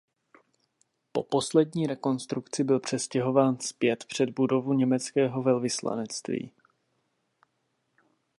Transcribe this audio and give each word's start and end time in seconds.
Po 1.11 1.23
poslední 1.23 1.87
rekonstrukci 1.87 2.63
byl 2.63 2.79
přestěhován 2.79 3.59
zpět 3.59 4.05
před 4.05 4.29
budovu 4.29 4.73
německého 4.73 5.43
velvyslanectví. 5.43 6.51